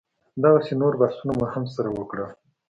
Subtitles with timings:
[0.43, 2.29] دغسې نور بحثونه مو هم سره وکړل.